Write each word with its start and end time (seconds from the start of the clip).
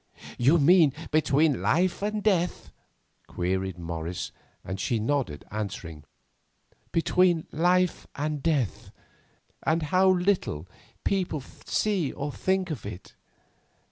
"You 0.39 0.57
mean 0.57 0.93
between 1.11 1.61
life 1.61 2.01
and 2.01 2.23
death?" 2.23 2.71
queried 3.27 3.77
Morris, 3.77 4.31
and 4.65 4.79
she 4.79 4.97
nodded, 4.97 5.45
answering: 5.51 6.05
"Between 6.91 7.45
life 7.51 8.07
and 8.15 8.41
death, 8.41 8.89
and 9.61 9.83
how 9.83 10.09
little 10.09 10.67
people 11.03 11.41
see 11.67 12.11
or 12.11 12.31
think 12.31 12.71
of 12.71 12.83
it. 12.83 13.13